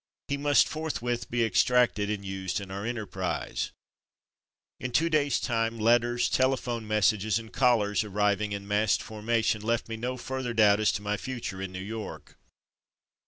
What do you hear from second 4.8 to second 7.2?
two days' time letters, telephone mes